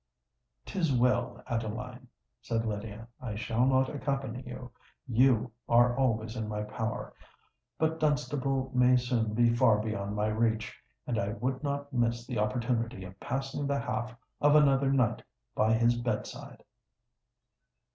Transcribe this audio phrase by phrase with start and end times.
[0.65, 2.07] "'Tis well, Adeline,"
[2.41, 4.71] said Lydia: "I shall not accompany you.
[5.05, 10.75] You are always in my power—but Dunstable may soon be far beyond my reach;
[11.05, 15.21] and I would not miss the opportunity of passing the half of another night
[15.53, 16.63] by his bed side."